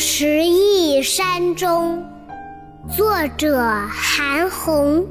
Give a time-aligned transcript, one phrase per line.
[0.00, 2.06] 十亿山中，
[2.96, 5.04] 作者韩翃。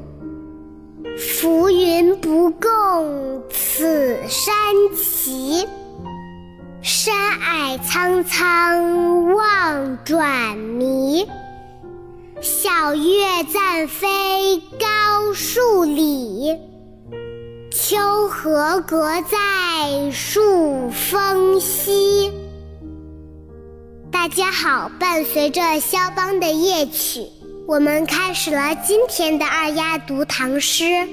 [1.18, 4.54] 浮云不共此山
[4.96, 5.68] 齐，
[6.80, 11.28] 山霭苍苍望转迷。
[12.40, 16.56] 晓月暂飞高数里，
[17.70, 21.37] 秋荷隔在树峰。
[24.20, 27.24] 大家好，伴随着肖邦的夜曲，
[27.68, 31.08] 我们开始了今天的二丫读唐诗。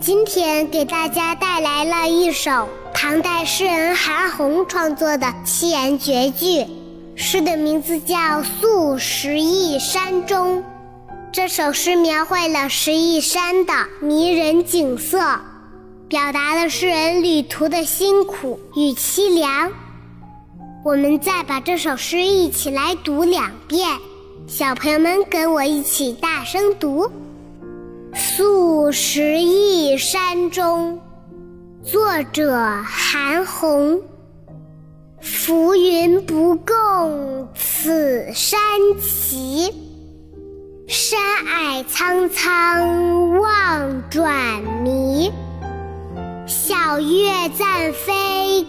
[0.00, 6.66] 今天给大家带来了一首唐代诗人韩翃创作的七言绝句，
[7.14, 10.58] 诗的名字叫《宿十亿山中》。
[11.30, 15.20] 这首诗描绘了十亿山的迷人景色，
[16.08, 19.70] 表达了诗人旅途的辛苦与凄凉。
[20.84, 23.88] 我们再把这首诗一起来读两遍，
[24.46, 27.06] 小朋友们跟我一起大声读：
[28.14, 31.00] 《宿十亿山中》，
[31.90, 32.54] 作者
[32.84, 33.98] 韩翃。
[35.22, 38.60] 浮云不共此山
[39.00, 39.72] 齐，
[40.86, 45.32] 山霭苍苍望转迷。
[46.46, 48.63] 小月暂飞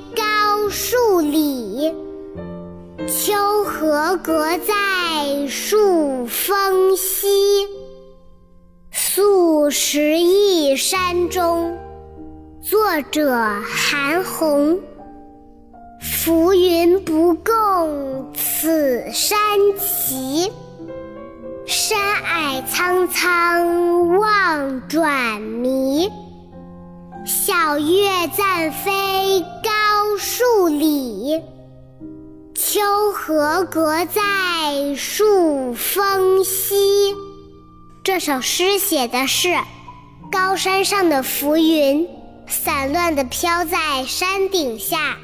[4.17, 7.27] 阁在树峰西，
[8.91, 11.77] 宿十亿山中。
[12.61, 14.79] 作者韩翃。
[16.01, 19.37] 浮云不共此山
[19.77, 20.51] 齐，
[21.65, 26.09] 山霭苍苍望转迷。
[27.25, 31.41] 晓月暂飞高数里。
[32.75, 32.81] 秋
[33.13, 37.15] 荷隔在树峰西。
[38.03, 39.55] 这首诗写的是
[40.29, 42.05] 高山上的浮云，
[42.49, 45.17] 散乱地飘在山顶下，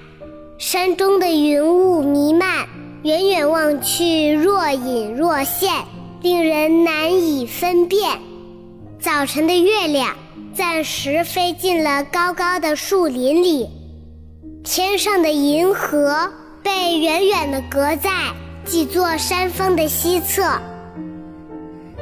[0.58, 2.70] 山中的云雾弥漫，
[3.04, 5.74] 远远望去若隐若现，
[6.22, 8.18] 令人难以分辨。
[8.98, 10.16] 早晨的月亮
[10.56, 13.68] 暂时飞进了高高的树林里，
[14.64, 16.32] 天上的银河。
[16.64, 18.10] 被远远的隔在
[18.66, 20.44] 几座山峰的西侧。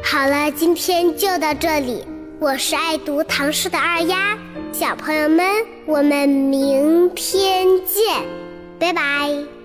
[0.03, 2.03] 好了，今天就到这里。
[2.39, 4.37] 我是爱读唐诗的二丫，
[4.71, 5.45] 小朋友们，
[5.85, 8.23] 我们明天见，
[8.79, 9.58] 拜拜。